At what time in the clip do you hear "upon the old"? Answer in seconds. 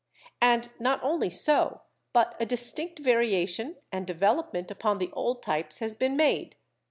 4.71-5.43